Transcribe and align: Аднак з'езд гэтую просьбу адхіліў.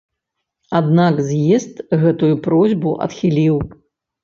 Аднак 0.79 1.19
з'езд 1.27 1.85
гэтую 2.05 2.31
просьбу 2.49 2.97
адхіліў. 3.09 3.63